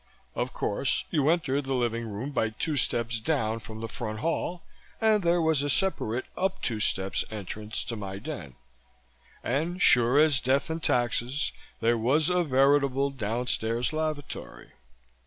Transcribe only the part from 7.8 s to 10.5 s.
to my den. And sure as